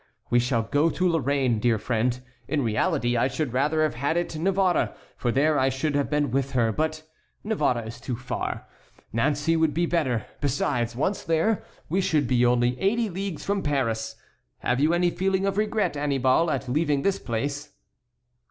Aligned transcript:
We 0.31 0.39
shall 0.39 0.63
go 0.63 0.89
to 0.89 1.07
Lorraine, 1.07 1.59
dear 1.59 1.77
friend. 1.77 2.19
In 2.47 2.63
reality 2.63 3.15
I 3.15 3.27
should 3.27 3.53
rather 3.53 3.83
have 3.83 3.93
had 3.93 4.17
it 4.17 4.35
Navarre, 4.35 4.95
for 5.15 5.31
there 5.31 5.59
I 5.59 5.69
should 5.69 5.93
have 5.93 6.09
been 6.09 6.31
with 6.31 6.53
her, 6.53 6.71
but 6.71 7.03
Navarre 7.43 7.85
is 7.85 8.01
too 8.01 8.15
far; 8.15 8.65
Nancey 9.13 9.55
would 9.55 9.75
be 9.75 9.85
better; 9.85 10.25
besides, 10.39 10.95
once 10.95 11.21
there, 11.23 11.63
we 11.87 12.01
should 12.01 12.25
be 12.27 12.43
only 12.43 12.79
eighty 12.79 13.11
leagues 13.11 13.45
from 13.45 13.61
Paris. 13.61 14.15
Have 14.61 14.79
you 14.79 14.91
any 14.95 15.11
feeling 15.11 15.45
of 15.45 15.55
regret, 15.59 15.95
Annibal, 15.95 16.49
at 16.49 16.67
leaving 16.67 17.03
this 17.03 17.19
place?" 17.19 17.69